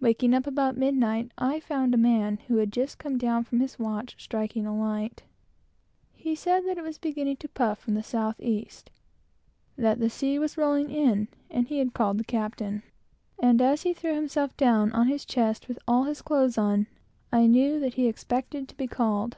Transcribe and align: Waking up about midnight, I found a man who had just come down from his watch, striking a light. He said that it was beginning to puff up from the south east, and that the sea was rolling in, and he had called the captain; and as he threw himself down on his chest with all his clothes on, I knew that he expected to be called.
Waking 0.00 0.32
up 0.32 0.46
about 0.46 0.78
midnight, 0.78 1.32
I 1.36 1.60
found 1.60 1.92
a 1.92 1.98
man 1.98 2.38
who 2.48 2.56
had 2.56 2.72
just 2.72 2.96
come 2.96 3.18
down 3.18 3.44
from 3.44 3.60
his 3.60 3.78
watch, 3.78 4.16
striking 4.18 4.64
a 4.64 4.74
light. 4.74 5.24
He 6.14 6.34
said 6.34 6.64
that 6.66 6.78
it 6.78 6.82
was 6.82 6.96
beginning 6.96 7.36
to 7.36 7.48
puff 7.50 7.72
up 7.72 7.78
from 7.84 7.92
the 7.92 8.02
south 8.02 8.36
east, 8.40 8.90
and 9.76 9.84
that 9.84 9.98
the 10.00 10.08
sea 10.08 10.38
was 10.38 10.56
rolling 10.56 10.88
in, 10.90 11.28
and 11.50 11.68
he 11.68 11.78
had 11.78 11.92
called 11.92 12.16
the 12.16 12.24
captain; 12.24 12.84
and 13.38 13.60
as 13.60 13.82
he 13.82 13.92
threw 13.92 14.14
himself 14.14 14.56
down 14.56 14.92
on 14.92 15.08
his 15.08 15.26
chest 15.26 15.68
with 15.68 15.78
all 15.86 16.04
his 16.04 16.22
clothes 16.22 16.56
on, 16.56 16.86
I 17.30 17.46
knew 17.46 17.78
that 17.80 17.96
he 18.00 18.06
expected 18.06 18.68
to 18.70 18.76
be 18.78 18.86
called. 18.86 19.36